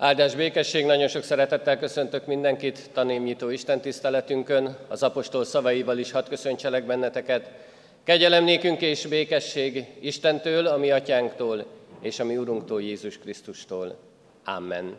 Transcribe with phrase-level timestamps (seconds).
[0.00, 6.28] Áldás békesség, nagyon sok szeretettel köszöntök mindenkit tanémnyitó Isten tiszteletünkön, az apostol szavaival is hadd
[6.28, 7.50] köszöntselek benneteket.
[8.04, 11.64] Kegyelem nékünk és békesség Istentől, a mi atyánktól,
[12.00, 13.96] és a mi Urunktól, Jézus Krisztustól.
[14.44, 14.96] Amen.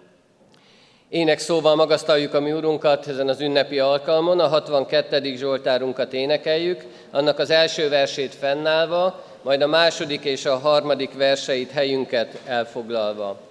[1.09, 5.35] Ének szóval magasztaljuk a mi Urunkat ezen az ünnepi alkalmon, a 62.
[5.35, 12.39] Zsoltárunkat énekeljük, annak az első versét fennállva, majd a második és a harmadik verseit helyünket
[12.45, 13.47] elfoglalva.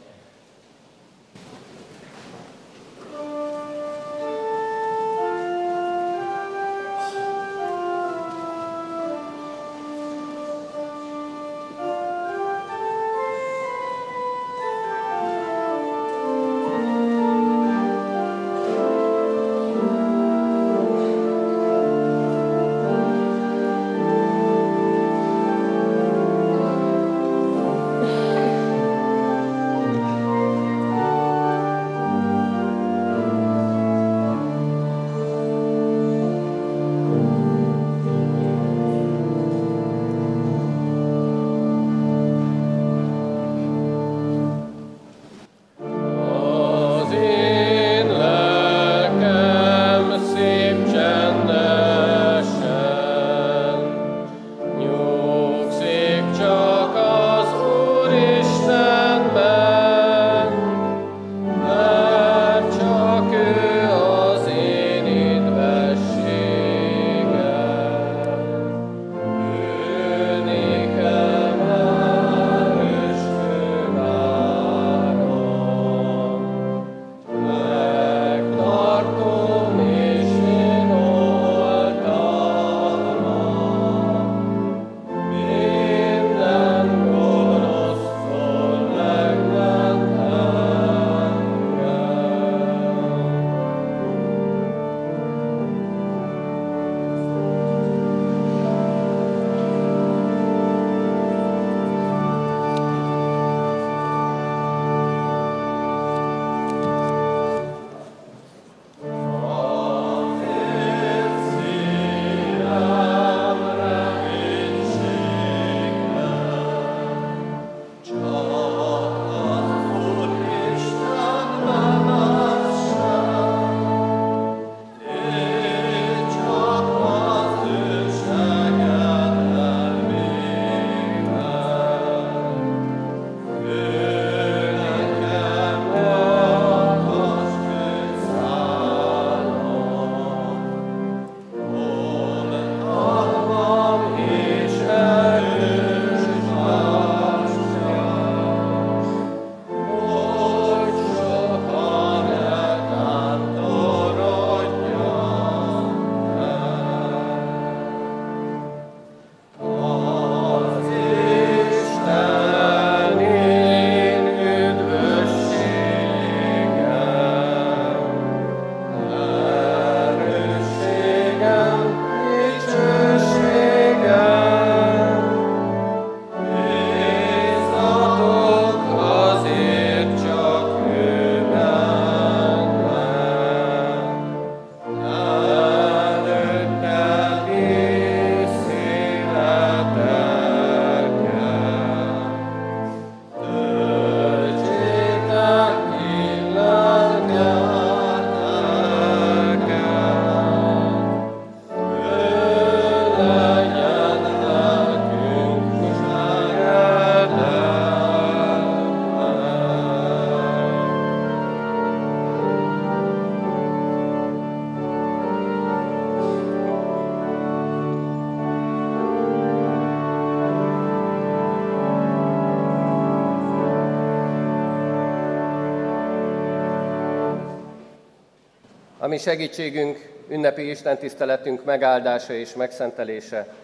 [229.09, 233.55] Ami segítségünk, ünnepi Isten tiszteletünk megáldása és megszentelése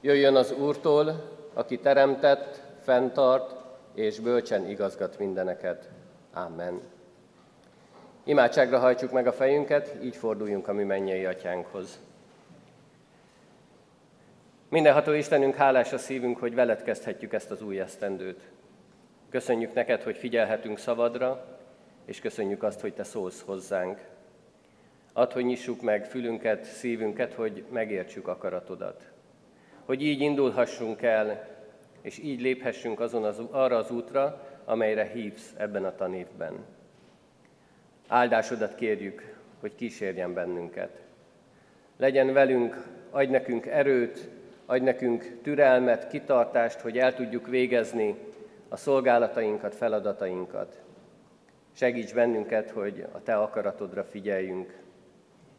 [0.00, 3.54] jöjjön az Úrtól, aki teremtett, fenntart
[3.94, 5.88] és bölcsen igazgat mindeneket.
[6.32, 6.80] Amen.
[8.24, 11.98] Imádságra hajtsuk meg a fejünket, így forduljunk a mi mennyei atyánkhoz.
[14.68, 18.40] Mindenható Istenünk, hálás a szívünk, hogy veled kezdhetjük ezt az új esztendőt.
[19.30, 21.44] Köszönjük neked, hogy figyelhetünk szavadra,
[22.04, 24.12] és köszönjük azt, hogy te szólsz hozzánk.
[25.16, 29.02] Add, hogy nyissuk meg fülünket, szívünket, hogy megértsük akaratodat.
[29.84, 31.48] Hogy így indulhassunk el,
[32.00, 36.64] és így léphessünk azon az, arra az útra, amelyre hívsz ebben a tanévben.
[38.08, 41.02] áldásodat kérjük, hogy kísérjen bennünket.
[41.96, 44.28] Legyen velünk, adj nekünk erőt,
[44.66, 48.14] adj nekünk türelmet, kitartást, hogy el tudjuk végezni
[48.68, 50.82] a szolgálatainkat, feladatainkat.
[51.72, 54.82] Segíts bennünket, hogy a Te akaratodra figyeljünk,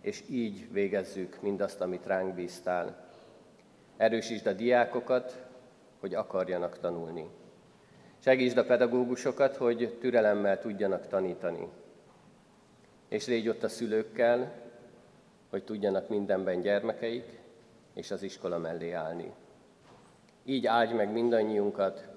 [0.05, 3.07] és így végezzük mindazt, amit ránk bíztál.
[3.97, 5.45] Erősítsd a diákokat,
[5.99, 7.29] hogy akarjanak tanulni.
[8.19, 11.67] Segítsd a pedagógusokat, hogy türelemmel tudjanak tanítani.
[13.07, 14.53] És légy ott a szülőkkel,
[15.49, 17.39] hogy tudjanak mindenben gyermekeik,
[17.93, 19.33] és az iskola mellé állni.
[20.43, 22.07] Így áldj meg mindannyiunkat,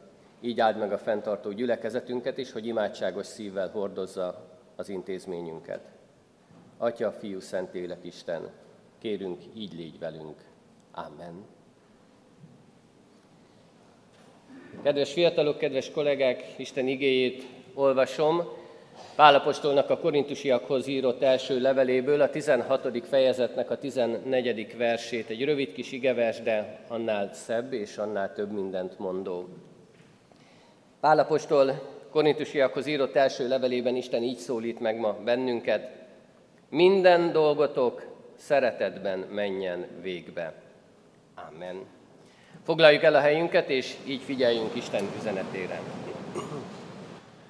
[0.41, 4.47] így áld meg a fenntartó gyülekezetünket is, hogy imádságos szívvel hordozza
[4.77, 5.98] az intézményünket.
[6.79, 8.51] Atya, Fiú, Szentlélek, Isten,
[8.99, 10.37] kérünk, így légy velünk.
[10.93, 11.45] Amen.
[14.83, 18.43] Kedves fiatalok, kedves kollégák, Isten igéjét olvasom.
[19.15, 23.07] Pálapostolnak a korintusiakhoz írott első leveléből, a 16.
[23.09, 24.77] fejezetnek a 14.
[24.77, 25.29] versét.
[25.29, 29.49] Egy rövid kis igevers, de annál szebb és annál több mindent mondó.
[31.01, 31.81] Pálapostól
[32.11, 35.98] korintusiakhoz írott első levelében Isten így szólít meg ma bennünket.
[36.69, 38.03] Minden dolgotok
[38.37, 40.53] szeretetben menjen végbe.
[41.49, 41.87] Amen.
[42.65, 45.81] Foglaljuk el a helyünket, és így figyeljünk Isten üzenetére.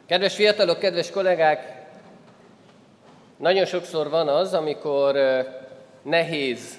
[0.07, 1.87] Kedves fiatalok, kedves kollégák,
[3.37, 5.17] nagyon sokszor van az, amikor
[6.03, 6.79] nehéz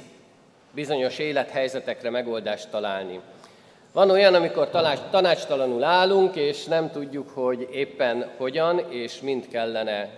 [0.71, 3.19] bizonyos élethelyzetekre megoldást találni.
[3.91, 4.69] Van olyan, amikor
[5.09, 10.09] tanácstalanul állunk, és nem tudjuk, hogy éppen hogyan és mind kellene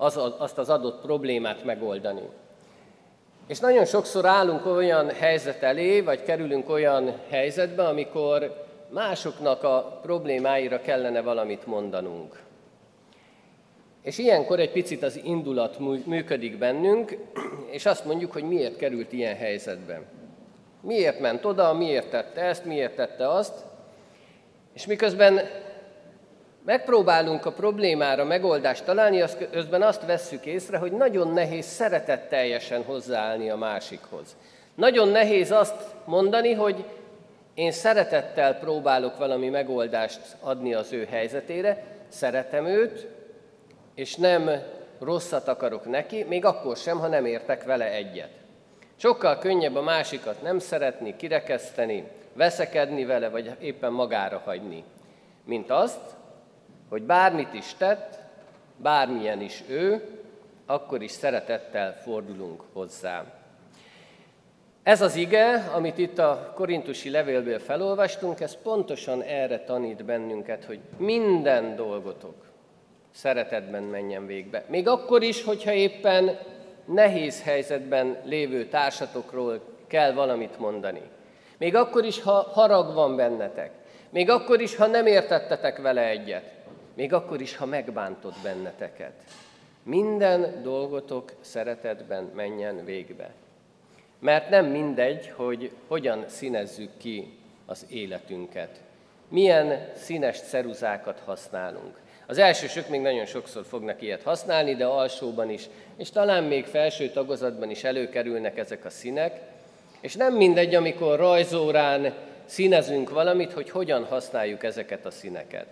[0.00, 2.28] az, azt az adott problémát megoldani.
[3.46, 10.80] És nagyon sokszor állunk olyan helyzet elé, vagy kerülünk olyan helyzetbe, amikor másoknak a problémáira
[10.80, 12.42] kellene valamit mondanunk.
[14.02, 17.16] És ilyenkor egy picit az indulat működik bennünk,
[17.70, 20.02] és azt mondjuk, hogy miért került ilyen helyzetbe.
[20.80, 23.54] Miért ment oda, miért tette ezt, miért tette azt,
[24.72, 25.40] és miközben
[26.64, 33.50] megpróbálunk a problémára megoldást találni, az közben azt vesszük észre, hogy nagyon nehéz szeretetteljesen hozzáállni
[33.50, 34.36] a másikhoz.
[34.74, 36.84] Nagyon nehéz azt mondani, hogy
[37.54, 43.06] én szeretettel próbálok valami megoldást adni az ő helyzetére, szeretem őt,
[43.94, 44.50] és nem
[45.00, 48.30] rosszat akarok neki, még akkor sem, ha nem értek vele egyet.
[48.96, 54.84] Sokkal könnyebb a másikat nem szeretni, kirekeszteni, veszekedni vele, vagy éppen magára hagyni,
[55.44, 56.00] mint azt,
[56.90, 58.18] hogy bármit is tett,
[58.76, 60.02] bármilyen is ő,
[60.66, 63.24] akkor is szeretettel fordulunk hozzá.
[64.82, 70.80] Ez az ige, amit itt a korintusi levélből felolvastunk, ez pontosan erre tanít bennünket, hogy
[70.96, 72.34] minden dolgotok
[73.14, 74.64] szeretetben menjen végbe.
[74.68, 76.38] Még akkor is, hogyha éppen
[76.84, 81.02] nehéz helyzetben lévő társatokról kell valamit mondani.
[81.58, 83.70] Még akkor is, ha harag van bennetek.
[84.10, 86.59] Még akkor is, ha nem értettetek vele egyet.
[87.00, 89.12] Még akkor is, ha megbántott benneteket.
[89.82, 93.30] Minden dolgotok szeretetben menjen végbe.
[94.18, 98.80] Mert nem mindegy, hogy hogyan színezzük ki az életünket.
[99.28, 101.98] Milyen színes ceruzákat használunk.
[102.26, 107.10] Az elsősök még nagyon sokszor fognak ilyet használni, de alsóban is, és talán még felső
[107.10, 109.40] tagozatban is előkerülnek ezek a színek,
[110.00, 112.14] és nem mindegy, amikor rajzórán
[112.44, 115.66] színezünk valamit, hogy hogyan használjuk ezeket a színeket.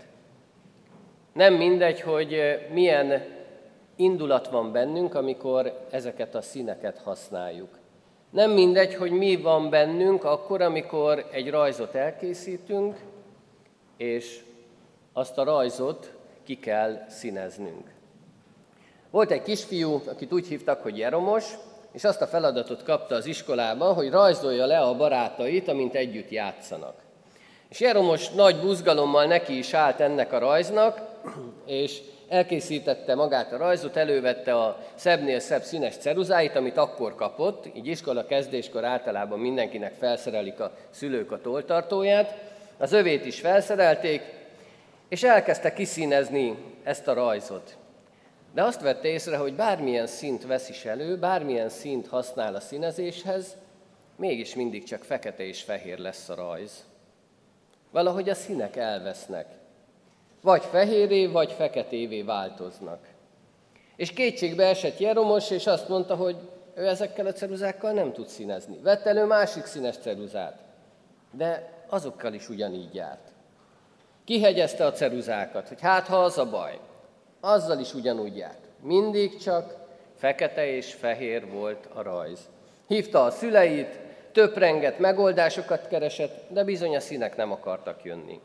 [1.39, 3.25] Nem mindegy, hogy milyen
[3.97, 7.69] indulat van bennünk, amikor ezeket a színeket használjuk.
[8.31, 12.97] Nem mindegy, hogy mi van bennünk akkor, amikor egy rajzot elkészítünk,
[13.97, 14.41] és
[15.13, 16.13] azt a rajzot
[16.45, 17.91] ki kell színeznünk.
[19.11, 21.55] Volt egy kisfiú, akit úgy hívtak, hogy Jeromos,
[21.93, 27.07] és azt a feladatot kapta az iskolában, hogy rajzolja le a barátait, amint együtt játszanak.
[27.69, 31.01] És Jeromos nagy buzgalommal neki is állt ennek a rajznak,
[31.67, 37.87] és elkészítette magát a rajzot, elővette a szebbnél szebb színes ceruzáit, amit akkor kapott, így
[37.87, 42.35] iskola kezdéskor általában mindenkinek felszerelik a szülők a toltartóját,
[42.79, 44.23] az övét is felszerelték,
[45.09, 47.77] és elkezdte kiszínezni ezt a rajzot.
[48.55, 53.57] De azt vette észre, hogy bármilyen szint vesz is elő, bármilyen szint használ a színezéshez,
[54.17, 56.88] mégis mindig csak fekete és fehér lesz a rajz.
[57.91, 59.47] Valahogy a színek elvesznek.
[60.43, 62.99] Vagy fehéré, vagy feketévé változnak.
[63.97, 66.37] És kétségbe esett Jeromos, és azt mondta, hogy
[66.75, 68.79] ő ezekkel a ceruzákkal nem tud színezni.
[68.83, 70.59] Vett elő másik színes ceruzát,
[71.31, 73.33] de azokkal is ugyanígy járt.
[74.25, 76.79] Kihegyezte a ceruzákat, hogy hát ha az a baj,
[77.41, 78.59] Azzal is ugyanúgy járt.
[78.83, 79.75] Mindig csak
[80.17, 82.49] fekete és fehér volt a rajz.
[82.87, 83.99] Hívta a szüleit,
[84.33, 88.41] töprenget, megoldásokat keresett, de bizony a színek nem akartak jönni.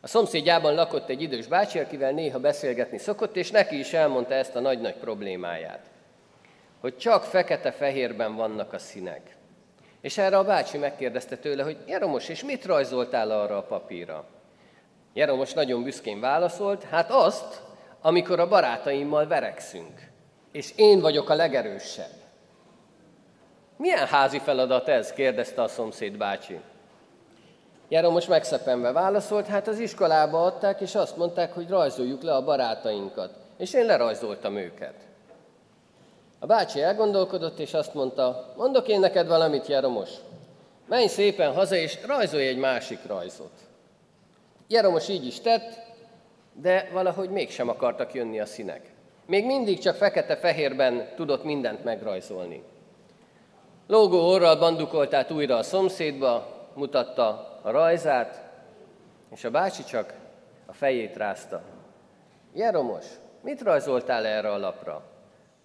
[0.00, 4.56] A szomszédjában lakott egy idős bácsi, akivel néha beszélgetni szokott, és neki is elmondta ezt
[4.56, 5.84] a nagy-nagy problémáját,
[6.80, 9.36] hogy csak fekete-fehérben vannak a színek.
[10.00, 14.24] És erre a bácsi megkérdezte tőle, hogy Jeromos, és mit rajzoltál arra a papírra?
[15.12, 17.62] Jeromos nagyon büszkén válaszolt, hát azt,
[18.00, 20.08] amikor a barátaimmal verekszünk,
[20.52, 22.19] és én vagyok a legerősebb.
[23.80, 25.12] Milyen házi feladat ez?
[25.12, 26.60] kérdezte a szomszéd bácsi.
[27.88, 33.30] Jeromos megszepenve válaszolt, hát az iskolába adták, és azt mondták, hogy rajzoljuk le a barátainkat.
[33.56, 34.94] És én lerajzoltam őket.
[36.38, 40.10] A bácsi elgondolkodott, és azt mondta, mondok én neked valamit, Jeromos.
[40.88, 43.52] Menj szépen haza, és rajzolj egy másik rajzot.
[44.68, 45.78] Jeromos így is tett,
[46.52, 48.90] de valahogy mégsem akartak jönni a színek.
[49.26, 52.62] Még mindig csak fekete-fehérben tudott mindent megrajzolni.
[53.90, 58.50] Lógó orral bandukolt át újra a szomszédba, mutatta a rajzát,
[59.30, 60.14] és a bácsi csak
[60.66, 61.62] a fejét rázta.
[62.52, 63.06] Jeromos,
[63.40, 65.02] mit rajzoltál erre a lapra?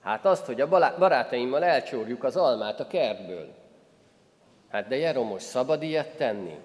[0.01, 0.67] Hát azt, hogy a
[0.98, 3.48] barátaimmal elcsórjuk az almát a kertből.
[4.70, 6.60] Hát de Jeromos, szabad ilyet tenni?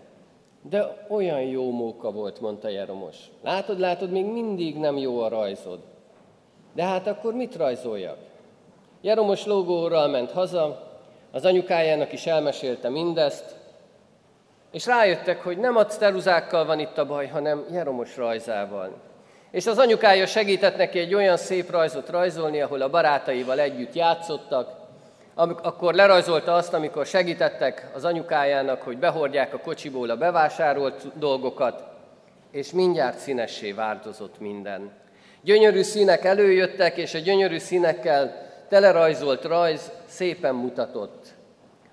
[0.63, 3.17] De olyan jó móka volt, mondta Jeromos.
[3.43, 5.81] Látod, látod, még mindig nem jó a rajzod.
[6.73, 8.19] De hát akkor mit rajzoljak?
[9.01, 10.89] Jeromos lógóról ment haza,
[11.33, 13.45] az anyukájának is elmesélte mindezt,
[14.73, 19.01] és rájöttek, hogy nem a ceruzákkal van itt a baj, hanem Jeromos rajzával.
[19.51, 24.79] És az anyukája segített neki egy olyan szép rajzot rajzolni, ahol a barátaival együtt játszottak,
[25.63, 31.85] akkor lerajzolta azt, amikor segítettek az anyukájának, hogy behordják a kocsiból a bevásárolt dolgokat,
[32.51, 34.91] és mindjárt színessé változott minden.
[35.43, 41.27] Gyönyörű színek előjöttek, és a gyönyörű színekkel telerajzolt rajz szépen mutatott.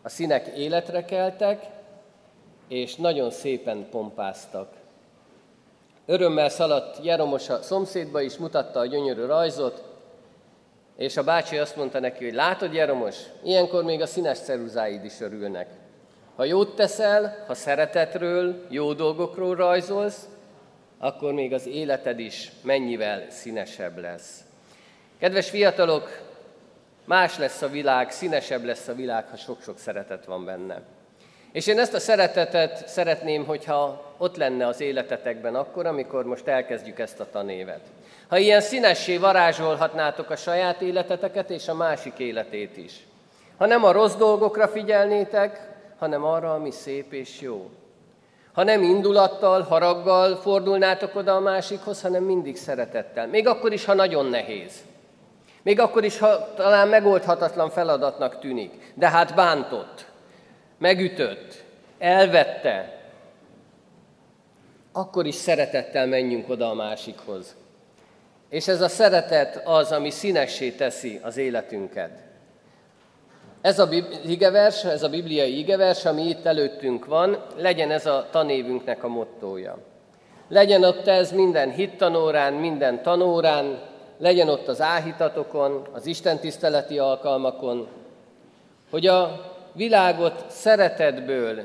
[0.01, 1.63] A színek életre keltek,
[2.67, 4.73] és nagyon szépen pompáztak.
[6.05, 9.83] Örömmel szaladt Jeromos a szomszédba is, mutatta a gyönyörű rajzot,
[10.97, 15.21] és a bácsi azt mondta neki, hogy látod, Jeromos, ilyenkor még a színes ceruzáid is
[15.21, 15.67] örülnek.
[16.35, 20.27] Ha jót teszel, ha szeretetről, jó dolgokról rajzolsz,
[20.97, 24.39] akkor még az életed is mennyivel színesebb lesz.
[25.19, 26.26] Kedves fiatalok,
[27.07, 30.81] más lesz a világ, színesebb lesz a világ, ha sok-sok szeretet van benne.
[31.51, 36.99] És én ezt a szeretetet szeretném, hogyha ott lenne az életetekben akkor, amikor most elkezdjük
[36.99, 37.81] ezt a tanévet.
[38.27, 43.07] Ha ilyen színessé varázsolhatnátok a saját életeteket és a másik életét is.
[43.57, 47.69] Ha nem a rossz dolgokra figyelnétek, hanem arra, ami szép és jó.
[48.53, 53.27] Ha nem indulattal, haraggal fordulnátok oda a másikhoz, hanem mindig szeretettel.
[53.27, 54.73] Még akkor is, ha nagyon nehéz.
[55.67, 58.93] Még akkor is, ha talán megoldhatatlan feladatnak tűnik.
[58.93, 60.05] De hát bántott,
[60.77, 61.63] megütött,
[61.97, 63.01] elvette.
[64.91, 67.55] Akkor is szeretettel menjünk oda a másikhoz.
[68.49, 72.19] És ez a szeretet az, ami színessé teszi az életünket.
[73.61, 73.89] Ez a
[74.25, 79.77] igevers, ez a bibliai igevers, ami itt előttünk van, legyen ez a tanévünknek a mottója.
[80.47, 87.87] Legyen ott ez minden hittanórán, minden tanórán, legyen ott az áhítatokon, az Isten tiszteleti alkalmakon,
[88.89, 91.63] hogy a világot szeretetből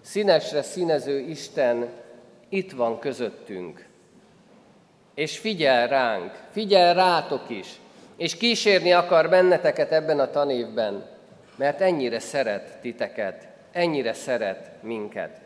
[0.00, 1.88] színesre színező Isten
[2.48, 3.86] itt van közöttünk
[5.16, 7.66] és figyel ránk, figyel rátok is,
[8.16, 11.06] és kísérni akar benneteket ebben a tanévben,
[11.56, 15.40] mert ennyire szeret titeket, ennyire szeret minket.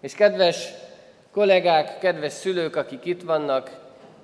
[0.00, 0.68] És kedves
[1.32, 3.70] kollégák, kedves szülők, akik itt vannak,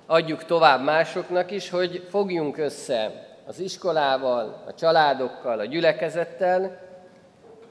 [0.05, 3.11] adjuk tovább másoknak is, hogy fogjunk össze
[3.45, 6.83] az iskolával, a családokkal, a gyülekezettel,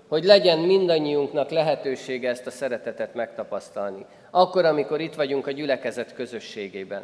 [0.09, 4.07] hogy legyen mindannyiunknak lehetősége ezt a szeretetet megtapasztalni.
[4.31, 7.03] Akkor, amikor itt vagyunk a gyülekezet közösségében.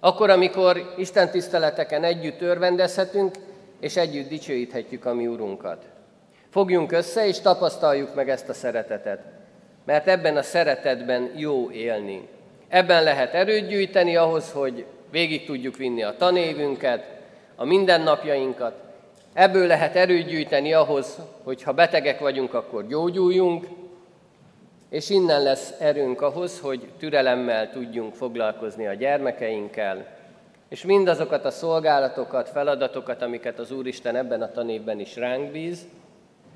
[0.00, 3.34] Akkor, amikor Isten tiszteleteken együtt örvendezhetünk,
[3.80, 5.84] és együtt dicsőíthetjük a mi Urunkat.
[6.50, 9.20] Fogjunk össze, és tapasztaljuk meg ezt a szeretetet.
[9.84, 12.28] Mert ebben a szeretetben jó élni.
[12.72, 17.04] Ebben lehet erőt gyűjteni ahhoz, hogy végig tudjuk vinni a tanévünket,
[17.56, 18.74] a mindennapjainkat,
[19.32, 23.66] Ebből lehet erőt gyűjteni ahhoz, hogy ha betegek vagyunk, akkor gyógyuljunk,
[24.88, 30.06] és innen lesz erőnk ahhoz, hogy türelemmel tudjunk foglalkozni a gyermekeinkkel,
[30.68, 35.86] és mindazokat a szolgálatokat, feladatokat, amiket az Úristen ebben a tanévben is ránk bíz,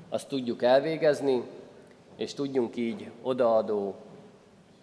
[0.09, 1.43] azt tudjuk elvégezni,
[2.17, 3.95] és tudjunk így odaadó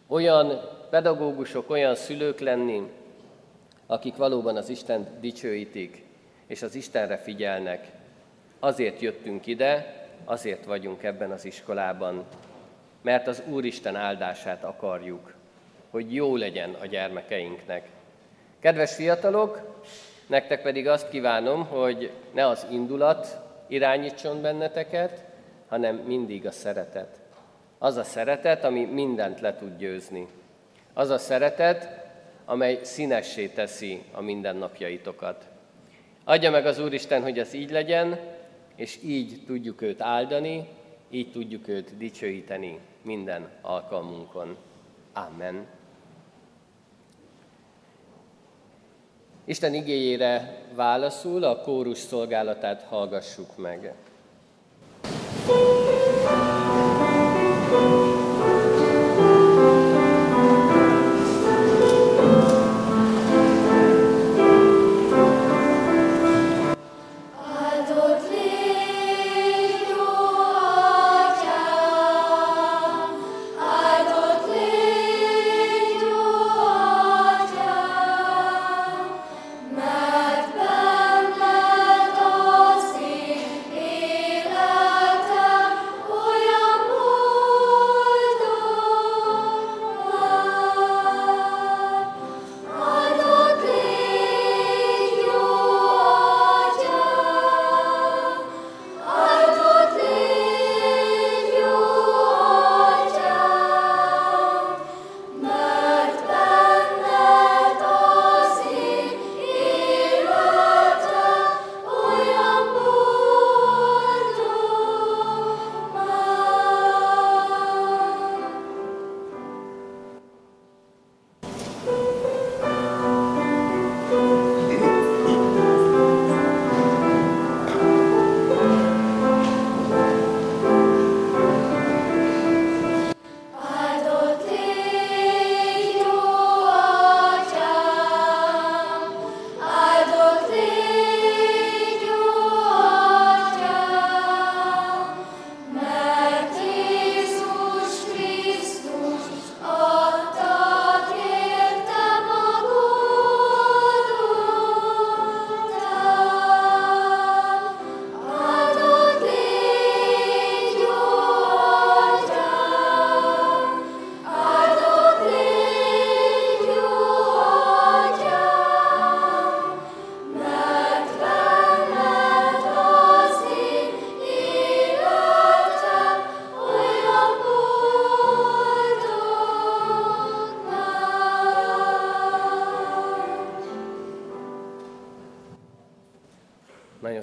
[0.06, 0.60] olyan
[0.94, 2.82] pedagógusok, olyan szülők lenni,
[3.86, 6.04] akik valóban az Isten dicsőítik,
[6.46, 7.86] és az Istenre figyelnek.
[8.58, 12.24] Azért jöttünk ide, azért vagyunk ebben az iskolában,
[13.02, 15.34] mert az Úristen áldását akarjuk,
[15.90, 17.88] hogy jó legyen a gyermekeinknek.
[18.60, 19.82] Kedves fiatalok,
[20.26, 25.24] nektek pedig azt kívánom, hogy ne az indulat irányítson benneteket,
[25.68, 27.20] hanem mindig a szeretet.
[27.78, 30.28] Az a szeretet, ami mindent le tud győzni.
[30.94, 32.04] Az a szeretet,
[32.44, 35.44] amely színessé teszi a mindennapjaitokat.
[36.24, 38.18] Adja meg az Úristen, hogy ez így legyen,
[38.76, 40.68] és így tudjuk őt áldani,
[41.10, 44.56] így tudjuk őt dicsőíteni minden alkalmunkon.
[45.12, 45.66] Amen.
[49.44, 53.94] Isten igéjére válaszul a kórus szolgálatát hallgassuk meg.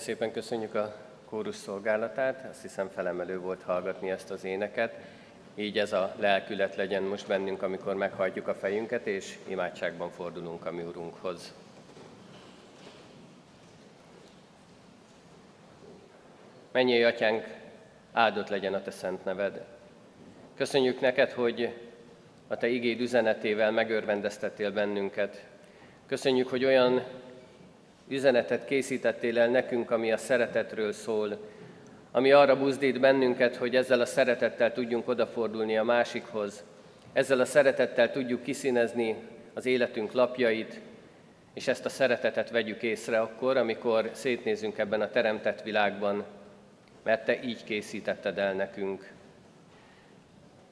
[0.01, 4.95] Szépen köszönjük a kórus szolgálatát, azt hiszem felemelő volt hallgatni ezt az éneket.
[5.55, 10.71] Így ez a lelkület legyen most bennünk, amikor meghajtjuk a fejünket, és imádságban fordulunk a
[10.71, 11.53] mi Urunkhoz.
[16.71, 17.47] Mennyi atyánk,
[18.11, 19.65] áldott legyen a te szent neved.
[20.55, 21.73] Köszönjük neked, hogy
[22.47, 25.45] a te igéd üzenetével megörvendeztettél bennünket.
[26.05, 27.03] Köszönjük, hogy olyan
[28.11, 31.37] üzenetet készítettél el nekünk, ami a szeretetről szól,
[32.11, 36.63] ami arra buzdít bennünket, hogy ezzel a szeretettel tudjunk odafordulni a másikhoz,
[37.13, 39.15] ezzel a szeretettel tudjuk kiszínezni
[39.53, 40.79] az életünk lapjait,
[41.53, 46.23] és ezt a szeretetet vegyük észre akkor, amikor szétnézünk ebben a teremtett világban,
[47.03, 49.11] mert Te így készítetted el nekünk.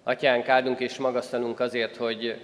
[0.03, 2.39] Atyánk, áldunk és magasztalunk azért, hogy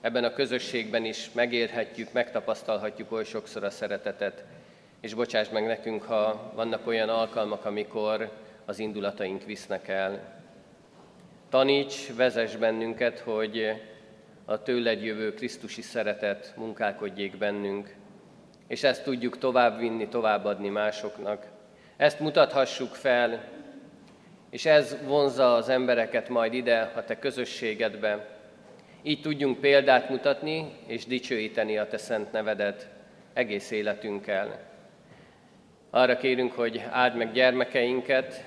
[0.00, 4.44] ebben a közösségben is megérhetjük, megtapasztalhatjuk oly sokszor a szeretetet,
[5.00, 8.30] és bocsáss meg nekünk, ha vannak olyan alkalmak, amikor
[8.64, 10.42] az indulataink visznek el.
[11.48, 13.72] Taníts, vezess bennünket, hogy
[14.44, 17.94] a tőled jövő Krisztusi szeretet munkálkodjék bennünk,
[18.66, 21.46] és ezt tudjuk továbbvinni, továbbadni másoknak.
[21.96, 23.44] Ezt mutathassuk fel,
[24.50, 28.37] és ez vonza az embereket majd ide, a te közösségedbe,
[29.02, 32.88] így tudjunk példát mutatni és dicsőíteni a Te szent nevedet
[33.32, 34.60] egész életünkkel.
[35.90, 38.44] Arra kérünk, hogy áld meg gyermekeinket,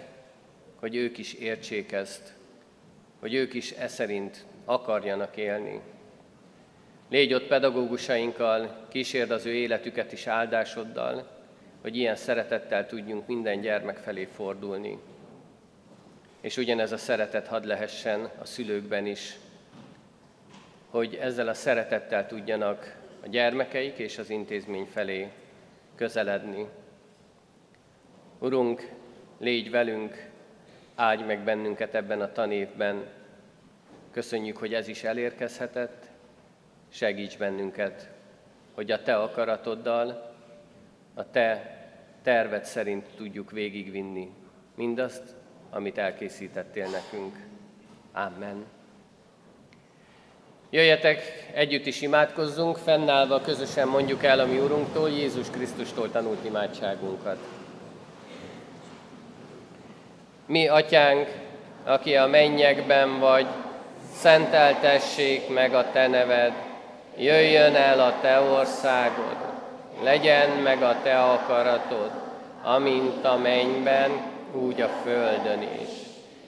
[0.76, 2.34] hogy ők is értsék ezt,
[3.20, 5.80] hogy ők is e szerint akarjanak élni.
[7.10, 11.28] Légy ott pedagógusainkkal, kísérd az ő életüket is áldásoddal,
[11.82, 14.98] hogy ilyen szeretettel tudjunk minden gyermek felé fordulni.
[16.42, 19.36] És ugyanez a szeretet hadd lehessen a szülőkben is,
[20.92, 25.32] hogy ezzel a szeretettel tudjanak a gyermekeik és az intézmény felé
[25.96, 26.68] közeledni.
[28.40, 28.90] Urunk,
[29.38, 30.30] légy velünk,
[30.96, 33.06] áldj meg bennünket ebben a tanévben.
[34.12, 36.06] Köszönjük, hogy ez is elérkezhetett,
[36.90, 38.10] segíts bennünket,
[38.74, 40.36] hogy a Te akaratoddal,
[41.14, 41.78] a Te
[42.22, 44.30] terved szerint tudjuk végigvinni
[44.76, 45.36] mindazt,
[45.70, 47.36] amit elkészítettél nekünk.
[48.12, 48.81] Amen.
[50.74, 57.38] Jöjjetek, együtt is imádkozzunk, fennállva közösen mondjuk el a mi Urunktól, Jézus Krisztustól tanult imádságunkat.
[60.46, 61.28] Mi, Atyánk,
[61.86, 63.46] aki a mennyekben vagy,
[64.16, 66.54] szenteltessék meg a Te neved,
[67.18, 69.38] jöjjön el a Te országod,
[70.04, 72.12] legyen meg a Te akaratod,
[72.64, 74.12] amint a mennyben,
[74.54, 75.90] úgy a földön is.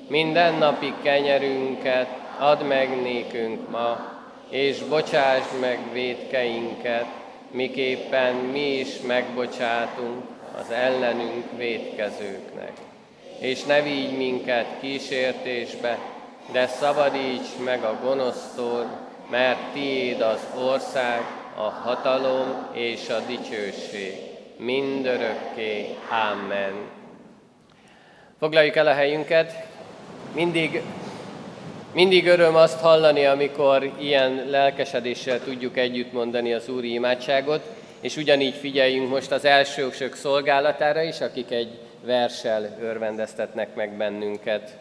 [0.07, 2.07] Minden napi kenyerünket
[2.39, 4.12] add meg nékünk ma,
[4.53, 7.05] és bocsásd meg védkeinket,
[7.51, 10.23] miképpen mi is megbocsátunk
[10.59, 12.71] az ellenünk védkezőknek.
[13.39, 15.97] És ne vigy minket kísértésbe,
[16.51, 18.85] de szabadíts meg a gonosztól,
[19.29, 21.21] mert tiéd az ország,
[21.55, 24.13] a hatalom és a dicsőség,
[24.57, 25.95] mindörökké.
[26.31, 26.73] Amen.
[28.39, 29.67] Foglaljuk el a helyünket.
[30.33, 30.81] Mindig,
[31.93, 37.62] mindig öröm azt hallani, amikor ilyen lelkesedéssel tudjuk együtt mondani az Úri imádságot,
[37.99, 44.77] és ugyanígy figyeljünk most az elsősök szolgálatára is, akik egy versel örvendeztetnek meg bennünket.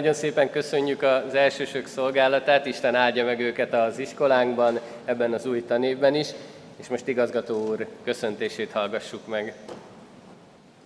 [0.00, 5.64] Nagyon szépen köszönjük az elsősök szolgálatát, Isten áldja meg őket az iskolánkban, ebben az új
[5.64, 6.28] tanévben is,
[6.76, 9.54] és most igazgató úr köszöntését hallgassuk meg.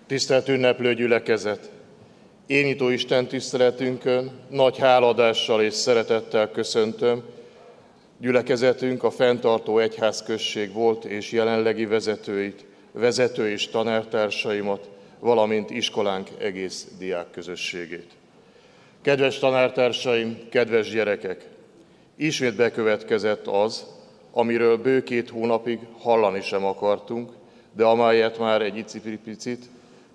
[0.07, 1.71] Tisztelt ünneplő gyülekezet!
[2.47, 7.25] Énító Isten tiszteletünkön nagy háladással és szeretettel köszöntöm
[8.19, 17.31] gyülekezetünk a fenntartó egyházközség volt és jelenlegi vezetőit, vezető és tanártársaimat, valamint iskolánk egész diák
[17.31, 18.11] közösségét.
[19.05, 21.49] Kedves tanártársaim, kedves gyerekek!
[22.17, 23.87] Ismét bekövetkezett az,
[24.33, 27.31] amiről bő két hónapig hallani sem akartunk,
[27.73, 29.65] de amelyet már egy icipicit,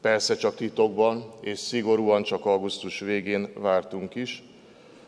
[0.02, 4.44] persze csak titokban és szigorúan csak augusztus végén vártunk is,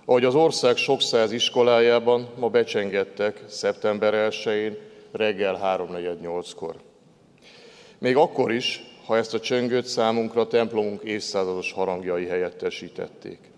[0.06, 4.78] ahogy az ország sok száz iskolájában ma becsengettek szeptember 1-én
[5.12, 6.76] reggel 3.48-kor.
[7.98, 13.50] Még akkor is, ha ezt a csöngőt számunkra templomunk évszázados harangjai helyettesítették.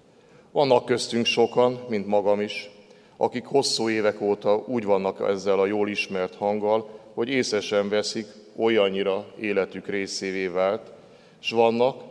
[0.54, 2.70] Vannak köztünk sokan, mint magam is,
[3.18, 9.26] akik hosszú évek óta úgy vannak ezzel a jól ismert hanggal, hogy észesen veszik, olyannyira
[9.40, 10.92] életük részévé vált,
[11.42, 12.02] és vannak,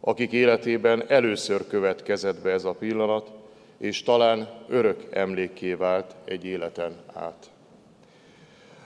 [0.00, 3.30] akik életében először következett be ez a pillanat,
[3.78, 7.50] és talán örök emlékké vált egy életen át.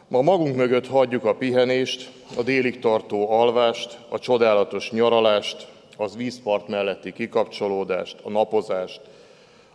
[0.09, 6.68] Ma magunk mögött hagyjuk a pihenést, a délig tartó alvást, a csodálatos nyaralást, az vízpart
[6.68, 9.00] melletti kikapcsolódást, a napozást,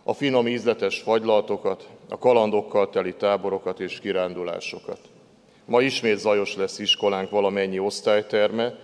[0.02, 4.98] a finom ízletes fagylaltokat, a kalandokkal teli táborokat és kirándulásokat.
[5.64, 8.74] Ma ismét zajos lesz iskolánk valamennyi osztályterme,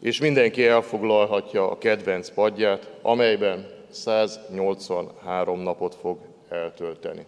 [0.00, 6.18] és mindenki elfoglalhatja a kedvenc padját, amelyben 183 napot fog
[6.48, 7.26] eltölteni.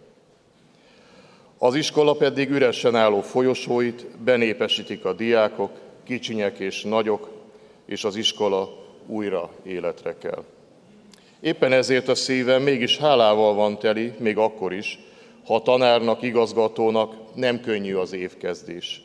[1.57, 5.71] Az iskola pedig üresen álló folyosóit benépesítik a diákok,
[6.03, 7.29] kicsinyek és nagyok,
[7.85, 10.43] és az iskola újra életre kell.
[11.39, 14.99] Éppen ezért a szívem mégis hálával van teli, még akkor is,
[15.45, 19.01] ha a tanárnak, igazgatónak nem könnyű az évkezdés.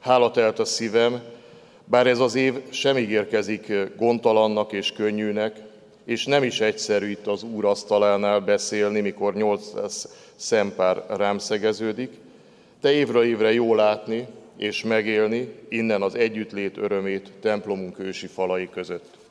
[0.00, 1.22] Hála telt a szívem,
[1.84, 5.56] bár ez az év sem ígérkezik gondtalannak és könnyűnek,
[6.04, 12.10] és nem is egyszerű itt az úr asztalánál beszélni, mikor 800 szempár rám szegeződik,
[12.80, 19.21] de évről évre jó látni és megélni innen az együttlét örömét templomunk ősi falai között.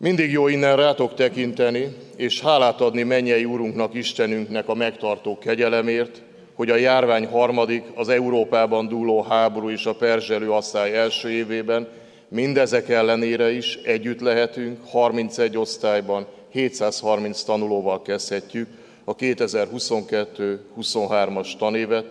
[0.00, 6.22] Mindig jó innen rátok tekinteni, és hálát adni mennyei Úrunknak, Istenünknek a megtartó kegyelemért,
[6.54, 11.88] hogy a járvány harmadik, az Európában dúló háború és a perzselő asszály első évében
[12.28, 18.68] mindezek ellenére is együtt lehetünk, 31 osztályban, 730 tanulóval kezdhetjük
[19.04, 22.06] a 2022-23-as tanévet,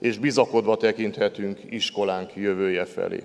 [0.00, 3.24] és bizakodva tekinthetünk iskolánk jövője felé.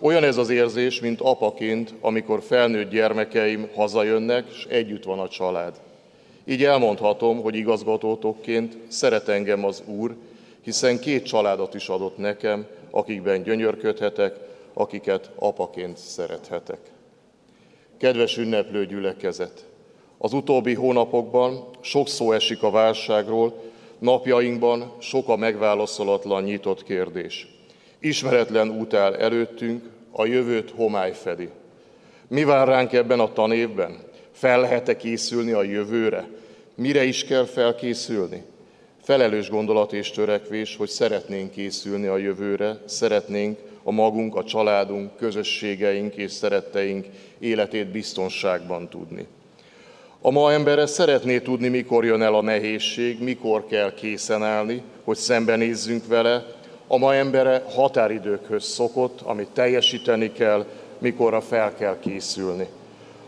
[0.00, 5.80] Olyan ez az érzés, mint apaként, amikor felnőtt gyermekeim hazajönnek, és együtt van a család.
[6.44, 10.14] Így elmondhatom, hogy igazgatótokként szeret engem az Úr,
[10.62, 14.34] hiszen két családot is adott nekem, akikben gyönyörködhetek,
[14.72, 16.78] akiket apaként szerethetek.
[17.98, 19.64] Kedves ünneplő gyülekezet!
[20.18, 23.62] Az utóbbi hónapokban sok szó esik a válságról,
[23.98, 27.55] napjainkban sok a megválaszolatlan nyitott kérdés.
[28.00, 31.48] Ismeretlen út áll előttünk, a jövőt homály fedi.
[32.28, 33.96] Mi vár ránk ebben a tanévben?
[34.32, 36.28] Fel lehet-e készülni a jövőre?
[36.74, 38.42] Mire is kell felkészülni?
[39.02, 46.14] Felelős gondolat és törekvés, hogy szeretnénk készülni a jövőre, szeretnénk a magunk, a családunk, közösségeink
[46.14, 47.06] és szeretteink
[47.38, 49.26] életét biztonságban tudni.
[50.20, 55.16] A ma embere szeretné tudni, mikor jön el a nehézség, mikor kell készen állni, hogy
[55.16, 56.46] szembenézzünk vele.
[56.86, 60.64] A ma embere határidőkhöz szokott, amit teljesíteni kell,
[60.98, 62.66] mikorra fel kell készülni.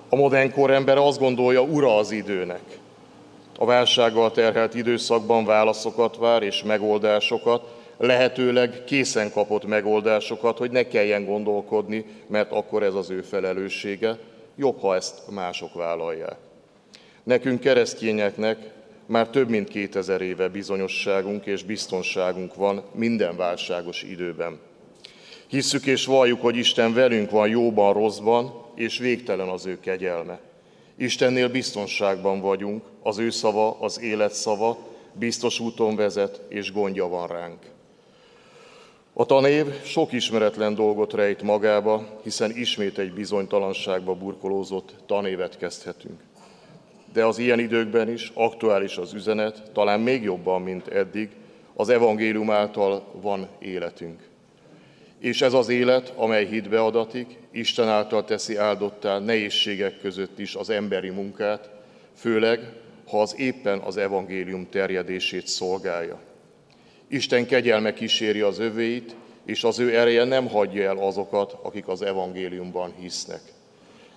[0.09, 2.79] A modern korember azt gondolja, ura az időnek.
[3.59, 7.63] A válsággal terhelt időszakban válaszokat vár és megoldásokat,
[7.97, 14.19] lehetőleg készen kapott megoldásokat, hogy ne kelljen gondolkodni, mert akkor ez az ő felelőssége.
[14.57, 16.37] Jobb, ha ezt mások vállalják.
[17.23, 18.59] Nekünk keresztényeknek
[19.09, 24.59] már több mint 2000 éve bizonyosságunk és biztonságunk van minden válságos időben.
[25.47, 30.41] Hisszük és valljuk, hogy Isten velünk van jóban, rosszban, és végtelen az ő kegyelme.
[30.97, 34.79] Istennél biztonságban vagyunk, az ő szava, az élet szava,
[35.13, 37.59] biztos úton vezet, és gondja van ránk.
[39.13, 46.21] A tanév sok ismeretlen dolgot rejt magába, hiszen ismét egy bizonytalanságba burkolózott tanévet kezdhetünk.
[47.13, 51.29] De az ilyen időkben is aktuális az üzenet, talán még jobban, mint eddig,
[51.75, 54.21] az evangélium által van életünk.
[55.19, 60.71] És ez az élet, amely hitbe adatik, Isten által teszi áldottá nehézségek között is az
[60.71, 61.71] emberi munkát,
[62.15, 62.73] főleg,
[63.09, 66.21] ha az éppen az evangélium terjedését szolgálja.
[67.09, 72.03] Isten kegyelme kíséri az övéit, és az ő ereje nem hagyja el azokat, akik az
[72.03, 73.41] evangéliumban hisznek.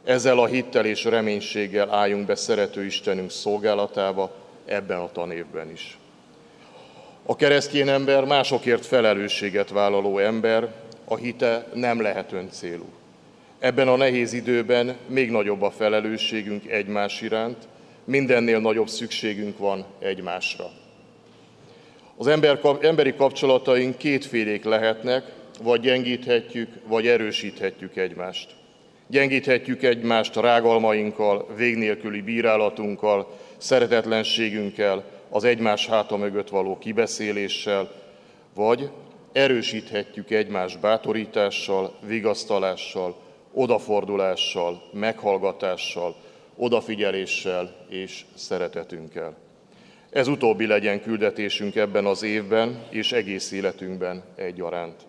[0.04, 4.32] Ezzel a hittel és reménységgel álljunk be szerető Istenünk szolgálatába
[4.66, 5.98] ebben a tanévben is.
[7.26, 10.74] A keresztény ember másokért felelősséget vállaló ember,
[11.06, 12.86] a hite nem lehet öncélú.
[13.60, 17.68] Ebben a nehéz időben még nagyobb a felelősségünk egymás iránt,
[18.04, 20.70] mindennél nagyobb szükségünk van egymásra.
[22.18, 25.24] Az ember, emberi kapcsolataink kétfélék lehetnek,
[25.62, 28.61] vagy gyengíthetjük, vagy erősíthetjük egymást.
[29.12, 37.92] Gyengíthetjük egymást rágalmainkkal, végnélküli bírálatunkkal, szeretetlenségünkkel, az egymás háta mögött való kibeszéléssel,
[38.56, 38.90] vagy
[39.32, 43.16] erősíthetjük egymást bátorítással, vigasztalással,
[43.54, 46.16] odafordulással, meghallgatással,
[46.56, 49.38] odafigyeléssel és szeretetünkkel.
[50.10, 55.02] Ez utóbbi legyen küldetésünk ebben az évben és egész életünkben egyaránt.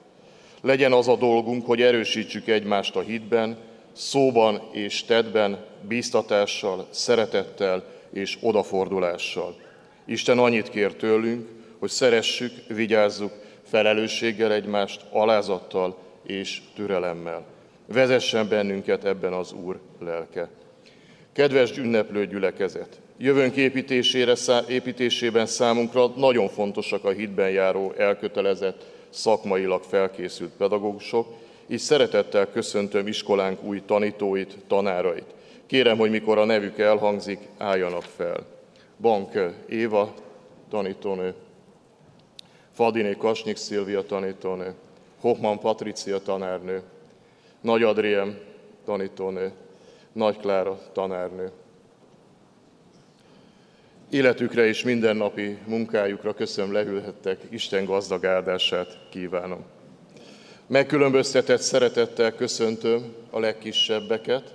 [0.61, 8.39] Legyen az a dolgunk, hogy erősítsük egymást a hitben, szóban és tettben, bíztatással, szeretettel és
[8.41, 9.57] odafordulással.
[10.05, 17.45] Isten annyit kér tőlünk, hogy szeressük, vigyázzuk felelősséggel egymást, alázattal és türelemmel.
[17.87, 20.49] Vezessen bennünket ebben az Úr lelke.
[21.33, 23.01] Kedves ünneplő gyülekezet!
[23.19, 24.35] Jövőnk építésére,
[24.69, 31.27] építésében számunkra nagyon fontosak a hitben járó, elkötelezett, szakmailag felkészült pedagógusok,
[31.73, 35.35] így szeretettel köszöntöm iskolánk új tanítóit, tanárait.
[35.67, 38.47] Kérem, hogy mikor a nevük elhangzik, álljanak fel.
[39.01, 40.15] Bank Éva,
[40.71, 41.35] tanítónő,
[42.73, 44.75] Fadiné Kasnyik Szilvia tanítónő,
[45.21, 46.83] Hoffman Patricia tanárnő,
[47.61, 48.39] Nagy Adriem
[48.85, 49.53] tanítónő,
[50.13, 51.51] Nagy Klára tanárnő.
[54.11, 59.65] Életükre és mindennapi munkájukra köszönöm leülhettek, Isten gazdag áldását kívánom.
[60.73, 64.55] Megkülönböztetett szeretettel köszöntöm a legkisebbeket,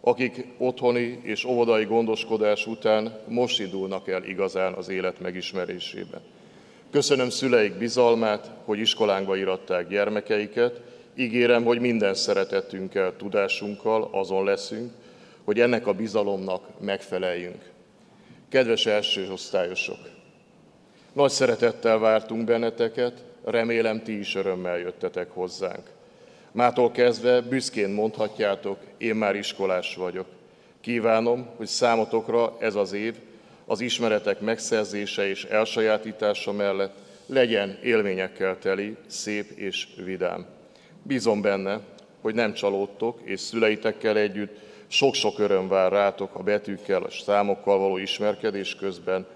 [0.00, 6.20] akik otthoni és óvodai gondoskodás után most indulnak el igazán az élet megismerésében.
[6.90, 10.80] Köszönöm szüleik bizalmát, hogy iskolánkba iratták gyermekeiket,
[11.14, 14.92] ígérem, hogy minden szeretetünkkel, tudásunkkal azon leszünk,
[15.44, 17.70] hogy ennek a bizalomnak megfeleljünk.
[18.48, 19.98] Kedves első osztályosok!
[21.12, 25.90] Nagy szeretettel vártunk benneteket, remélem ti is örömmel jöttetek hozzánk.
[26.52, 30.26] Mától kezdve büszkén mondhatjátok, én már iskolás vagyok.
[30.80, 33.14] Kívánom, hogy számotokra ez az év
[33.66, 36.94] az ismeretek megszerzése és elsajátítása mellett
[37.26, 40.46] legyen élményekkel teli, szép és vidám.
[41.02, 41.80] Bízom benne,
[42.20, 47.96] hogy nem csalódtok, és szüleitekkel együtt sok-sok öröm vár rátok a betűkkel, a számokkal való
[47.96, 49.26] ismerkedés közben,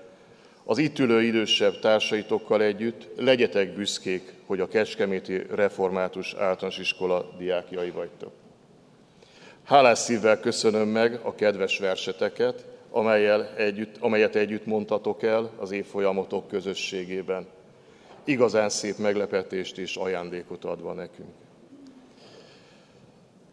[0.64, 7.90] az itt ülő idősebb társaitokkal együtt legyetek büszkék, hogy a Kecskeméti Református Általános Iskola diákjai
[7.90, 8.33] vagytok.
[9.64, 16.49] Hálás szívvel köszönöm meg a kedves verseteket, amelyel együtt, amelyet együtt mondtatok el az évfolyamotok
[16.49, 17.46] közösségében.
[18.25, 21.29] Igazán szép meglepetést és ajándékot adva nekünk.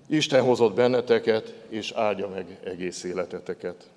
[0.07, 3.89] Isten hozott benneteket, és áldja meg egész életeteket.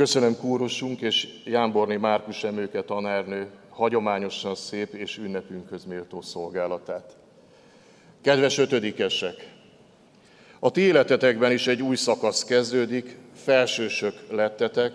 [0.00, 7.16] Köszönöm kúrusunk és Jánborni Márkus Emőke tanárnő hagyományosan szép és ünnepünkhöz méltó szolgálatát.
[8.22, 9.52] Kedves ötödikesek!
[10.58, 14.92] A ti életetekben is egy új szakasz kezdődik, felsősök lettetek,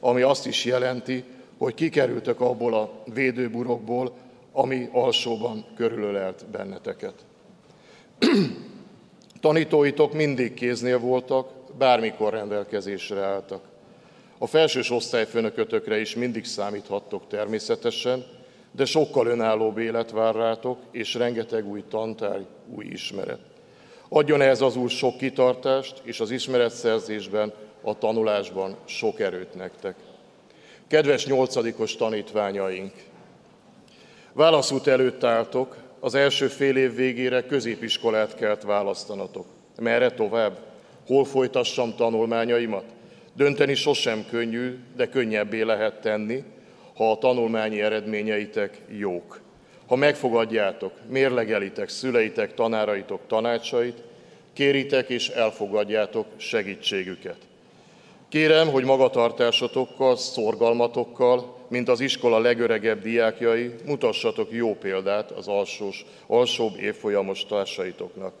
[0.00, 1.24] ami azt is jelenti,
[1.58, 4.16] hogy kikerültek abból a védőburokból,
[4.52, 7.14] ami alsóban körülölelt benneteket.
[9.40, 13.67] Tanítóitok mindig kéznél voltak, bármikor rendelkezésre álltak.
[14.38, 18.24] A felsős osztályfőnökötökre is mindig számíthattok természetesen,
[18.72, 23.40] de sokkal önállóbb élet vár rátok, és rengeteg új tantárgy, új ismeret.
[24.08, 29.94] Adjon ehhez az Úr sok kitartást, és az ismeretszerzésben, a tanulásban sok erőt nektek.
[30.86, 32.92] Kedves nyolcadikos tanítványaink!
[34.32, 39.46] Válaszút előtt álltok, az első fél év végére középiskolát kellett választanatok.
[39.80, 40.58] Merre tovább?
[41.06, 42.84] Hol folytassam tanulmányaimat?
[43.38, 46.42] Dönteni sosem könnyű, de könnyebbé lehet tenni,
[46.94, 49.40] ha a tanulmányi eredményeitek jók.
[49.86, 54.02] Ha megfogadjátok, mérlegelitek szüleitek, tanáraitok tanácsait,
[54.52, 57.36] kéritek és elfogadjátok segítségüket.
[58.28, 66.78] Kérem, hogy magatartásotokkal, szorgalmatokkal, mint az iskola legöregebb diákjai, mutassatok jó példát az alsós, alsóbb
[66.78, 68.32] évfolyamos társaitoknak.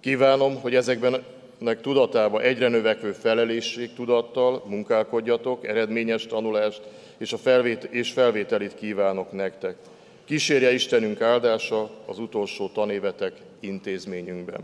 [0.00, 1.24] Kívánom, hogy ezekben
[1.58, 6.82] nek tudatába egyre növekvő felelősség tudattal munkálkodjatok, eredményes tanulást
[7.18, 9.76] és, a felvét, és felvételit kívánok nektek.
[10.24, 14.60] Kísérje Istenünk áldása az utolsó tanévetek intézményünkben.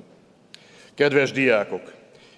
[0.94, 1.92] Kedves diákok!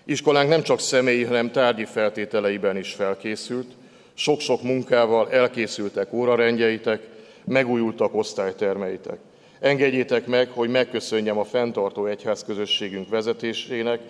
[0.05, 3.73] Iskolánk nem csak személyi, hanem tárgyi feltételeiben is felkészült.
[4.15, 7.09] Sok-sok munkával elkészültek órarendjeitek,
[7.45, 9.19] megújultak osztálytermeitek.
[9.61, 14.01] Engedjétek meg, hogy megköszönjem a fenntartó egyházközösségünk vezetésének,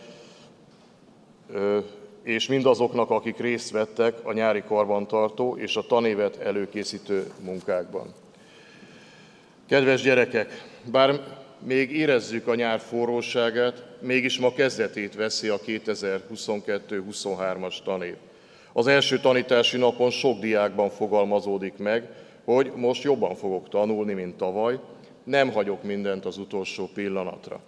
[2.22, 8.14] és mindazoknak, akik részt vettek a nyári karbantartó és a tanévet előkészítő munkákban.
[9.68, 11.20] Kedves gyerekek, bár
[11.58, 18.14] még érezzük a nyár forróságát, mégis ma kezdetét veszi a 2022-23-as tanév.
[18.72, 22.08] Az első tanítási napon sok diákban fogalmazódik meg,
[22.44, 24.78] hogy most jobban fogok tanulni, mint tavaly,
[25.24, 27.60] nem hagyok mindent az utolsó pillanatra.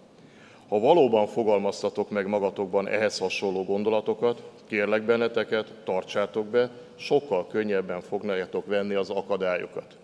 [0.75, 8.67] Ha valóban fogalmaztatok meg magatokban ehhez hasonló gondolatokat, kérlek benneteket, tartsátok be, sokkal könnyebben fognátok
[8.67, 9.97] venni az akadályokat.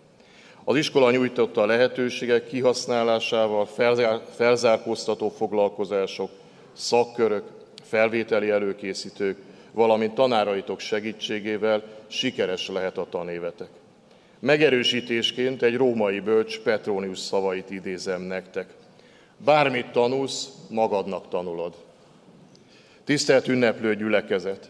[0.63, 6.29] Az iskola nyújtotta a lehetőségek kihasználásával felzár, felzárkóztató foglalkozások,
[6.73, 7.43] szakkörök,
[7.83, 9.37] felvételi előkészítők,
[9.71, 13.69] valamint tanáraitok segítségével sikeres lehet a tanévetek.
[14.39, 18.79] Megerősítésként egy római bölcs Petronius szavait idézem nektek.
[19.45, 21.73] Bármit tanulsz, magadnak tanulod.
[23.03, 24.69] Tisztelt ünneplő gyülekezet!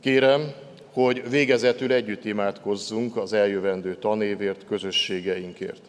[0.00, 0.52] Kérem,
[0.92, 5.80] hogy végezetül együtt imádkozzunk az eljövendő tanévért, közösségeinkért.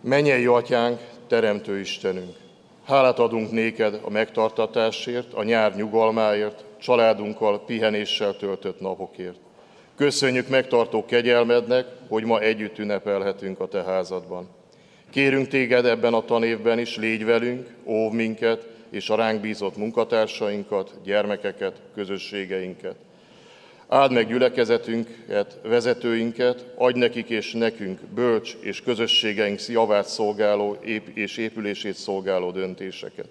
[0.00, 2.36] Mennyei atyánk, teremtő Istenünk!
[2.84, 9.38] Hálát adunk néked a megtartatásért, a nyár nyugalmáért, családunkkal pihenéssel töltött napokért.
[9.96, 14.48] Köszönjük megtartó kegyelmednek, hogy ma együtt ünnepelhetünk a te házadban.
[15.14, 20.94] Kérünk téged ebben a tanévben is, légy velünk, óv minket, és a ránk bízott munkatársainkat,
[21.04, 22.94] gyermekeket, közösségeinket.
[23.88, 30.76] Áld meg gyülekezetünket, vezetőinket, adj nekik és nekünk bölcs és közösségeink javát szolgáló
[31.14, 33.28] és épülését szolgáló döntéseket.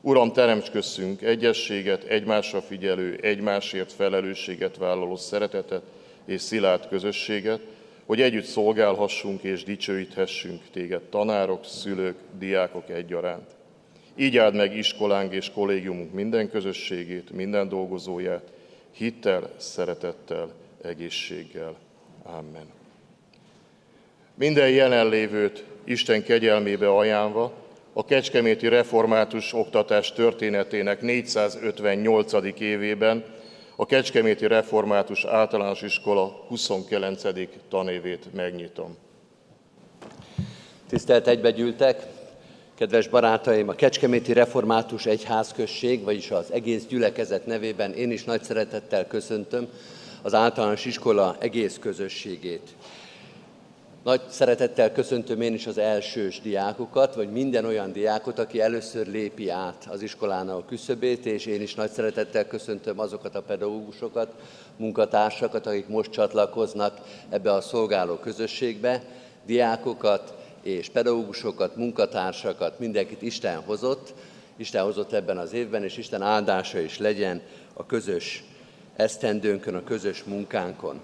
[0.00, 5.82] Uram, teremts köszünk egyességet, egymásra figyelő, egymásért felelősséget vállaló szeretetet
[6.26, 7.60] és szilárd közösséget,
[8.06, 13.50] hogy együtt szolgálhassunk és dicsőíthessünk téged tanárok, szülők, diákok egyaránt.
[14.16, 18.52] Így áld meg iskolánk és kollégiumunk minden közösségét, minden dolgozóját,
[18.90, 20.52] hittel, szeretettel,
[20.82, 21.74] egészséggel.
[22.22, 22.66] Amen.
[24.34, 27.52] Minden jelenlévőt Isten kegyelmébe ajánlva,
[27.92, 32.60] a Kecskeméti Református Oktatás történetének 458.
[32.60, 33.24] évében
[33.76, 37.22] a Kecskeméti Református Általános Iskola 29.
[37.68, 38.96] tanévét megnyitom.
[40.88, 42.06] Tisztelt egybegyűltek,
[42.74, 49.06] kedves barátaim, a Kecskeméti Református Egyházközség, vagyis az egész gyülekezet nevében én is nagy szeretettel
[49.06, 49.68] köszöntöm
[50.22, 52.74] az általános iskola egész közösségét.
[54.06, 59.48] Nagy szeretettel köszöntöm én is az elsős diákokat, vagy minden olyan diákot, aki először lépi
[59.48, 64.32] át az iskolának küszöbét, és én is nagy szeretettel köszöntöm azokat a pedagógusokat,
[64.76, 69.02] munkatársakat, akik most csatlakoznak ebbe a szolgáló közösségbe,
[69.46, 74.14] diákokat és pedagógusokat, munkatársakat, mindenkit Isten hozott,
[74.56, 77.42] Isten hozott ebben az évben, és Isten áldása is legyen
[77.72, 78.44] a közös
[78.96, 81.00] esztendőnkön, a közös munkánkon.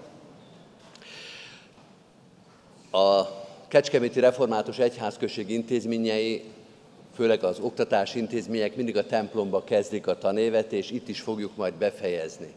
[2.95, 3.27] A
[3.67, 6.43] Kecskeméti Református Egyházközség intézményei,
[7.15, 11.73] főleg az oktatási intézmények mindig a templomba kezdik a tanévet, és itt is fogjuk majd
[11.73, 12.53] befejezni.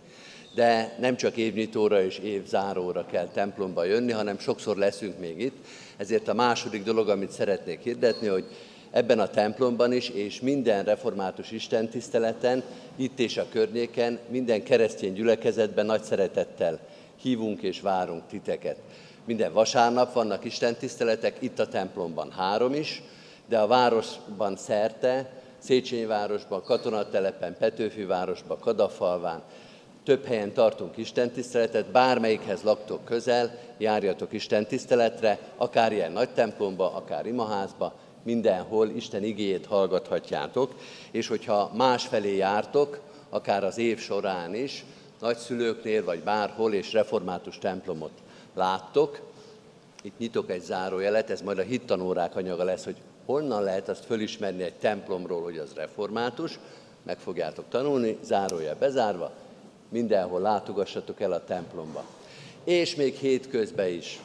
[0.54, 5.56] De nem csak évnyitóra és évzáróra kell templomba jönni, hanem sokszor leszünk még itt.
[5.96, 8.44] Ezért a második dolog, amit szeretnék hirdetni, hogy
[8.90, 12.62] ebben a templomban is, és minden református istentiszteleten,
[12.96, 16.80] itt és a környéken, minden keresztény gyülekezetben nagy szeretettel
[17.20, 18.76] hívunk és várunk titeket.
[19.26, 23.02] Minden vasárnap vannak istentiszteletek, itt a templomban három is,
[23.48, 29.42] de a városban szerte, Széchenyi városban, Katonatelepen, Petőfivárosban, Kadafalván,
[30.04, 37.94] több helyen tartunk istentiszteletet, bármelyikhez laktok közel, járjatok istentiszteletre, akár ilyen nagy templomba, akár imaházba,
[38.22, 40.74] mindenhol Isten igéjét hallgathatjátok,
[41.10, 43.00] és hogyha másfelé jártok,
[43.30, 44.84] akár az év során is,
[45.20, 48.24] nagyszülőknél vagy bárhol, és református templomot
[48.56, 49.20] láttok.
[50.02, 54.62] Itt nyitok egy zárójelet, ez majd a hittanórák anyaga lesz, hogy honnan lehet azt fölismerni
[54.62, 56.58] egy templomról, hogy az református.
[57.02, 59.30] Meg fogjátok tanulni, zárójel bezárva,
[59.88, 62.04] mindenhol látogassatok el a templomba.
[62.64, 64.20] És még hétközben is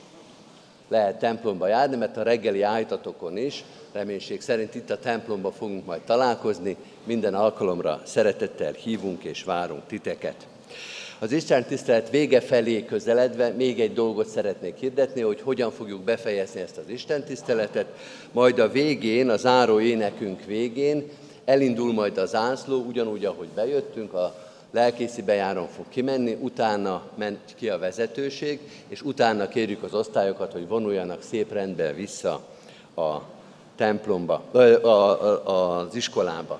[0.88, 6.02] lehet templomba járni, mert a reggeli ájtatokon is, reménység szerint itt a templomba fogunk majd
[6.02, 10.48] találkozni, minden alkalomra szeretettel hívunk és várunk titeket.
[11.22, 16.61] Az Isten tisztelet vége felé közeledve még egy dolgot szeretnék hirdetni, hogy hogyan fogjuk befejezni
[16.61, 17.86] ezt az Isten tiszteletet.
[18.32, 21.09] Majd a végén, a záró énekünk végén
[21.45, 24.36] elindul majd az ászló, ugyanúgy, ahogy bejöttünk, a
[24.72, 30.67] lelkészi bejáron fog kimenni, utána ment ki a vezetőség, és utána kérjük az osztályokat, hogy
[30.67, 32.47] vonuljanak szép rendben vissza
[32.95, 33.17] a
[33.76, 34.43] templomba,
[35.43, 36.59] az iskolába.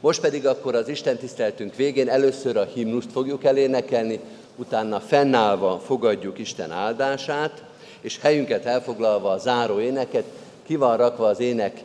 [0.00, 4.20] Most pedig akkor az Isten tiszteltünk végén először a himnuszt fogjuk elénekelni,
[4.56, 7.62] utána fennállva fogadjuk Isten áldását,
[8.00, 10.24] és helyünket elfoglalva a záró éneket,
[10.66, 11.82] ki van rakva az ének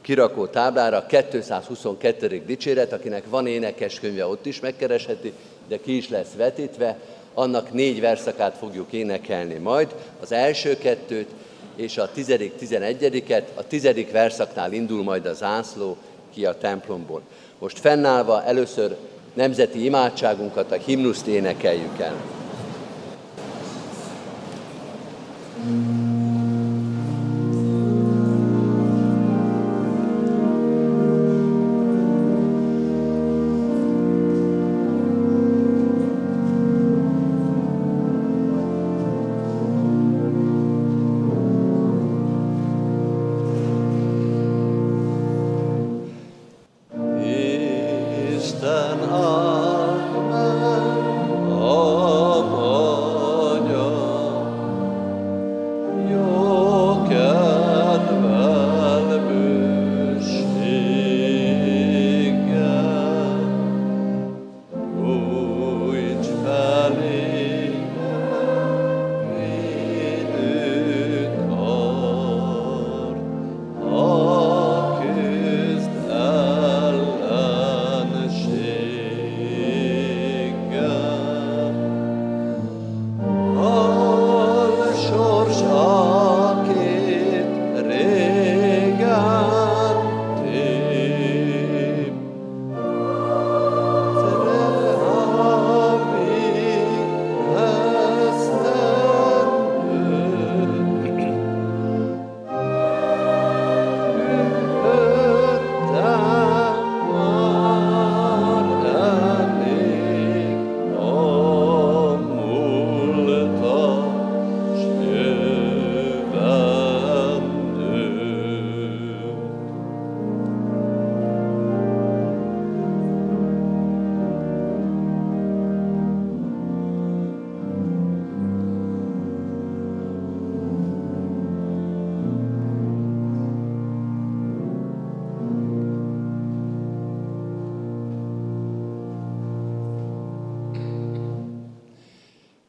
[0.00, 2.42] kirakó táblára, 222.
[2.46, 5.32] dicséret, akinek van énekeskönyve, ott is megkeresheti,
[5.68, 6.98] de ki is lesz vetítve,
[7.34, 11.28] annak négy verszakát fogjuk énekelni majd, az első kettőt
[11.76, 15.96] és a tizedik, tizenegyediket, a tizedik verszaknál indul majd az ászló
[16.32, 17.22] ki a templomból.
[17.62, 18.96] Most fennállva először
[19.34, 22.14] nemzeti imádságunkat, a himnuszt énekeljük el.
[25.66, 26.11] Mm.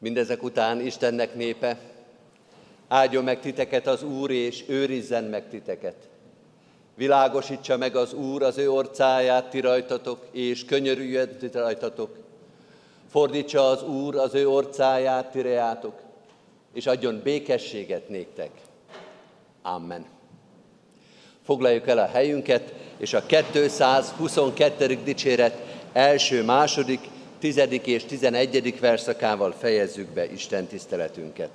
[0.04, 1.78] Mindezek után Istennek népe,
[2.88, 5.94] áldjon meg titeket az Úr, és őrizzen meg titeket.
[6.94, 12.16] Világosítsa meg az Úr az ő orcáját ti rajtatok, és könyörüljön ti rajtatok.
[13.10, 16.00] Fordítsa az Úr az ő orcáját ti reátok,
[16.74, 18.50] és adjon békességet néktek.
[19.62, 20.04] Amen.
[21.44, 24.98] Foglaljuk el a helyünket, és a 222.
[25.04, 25.58] dicséret
[25.92, 27.12] első, második,
[27.44, 31.50] tizedik és tizenegyedik verszakával fejezzük be Isten tiszteletünket.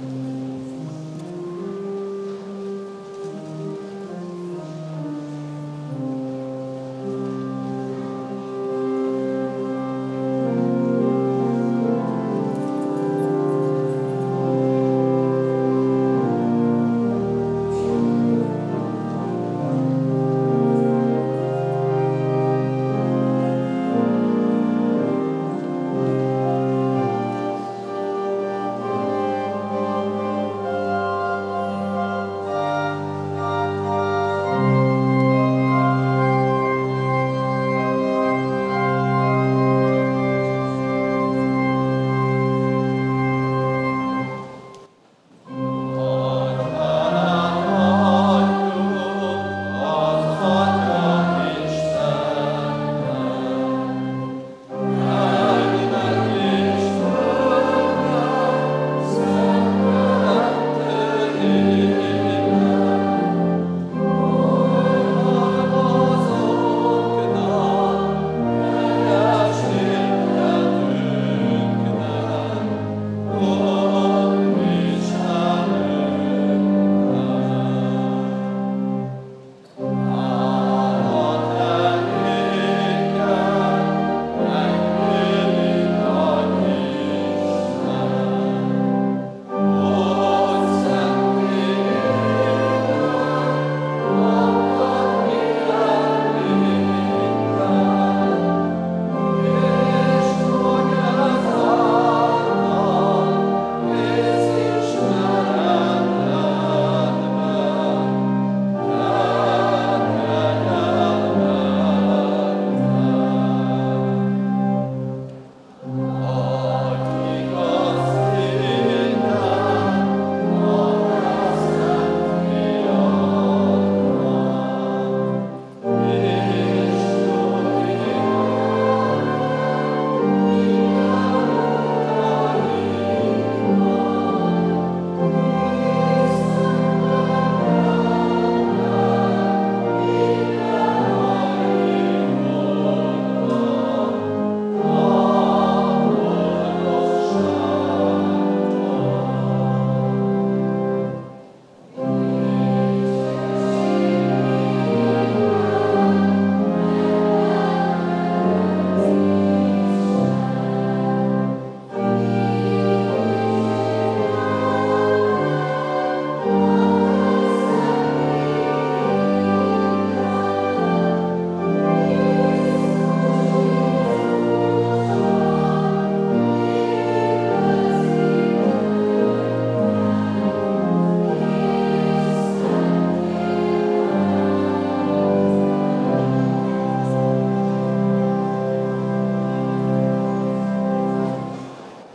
[0.00, 0.37] thank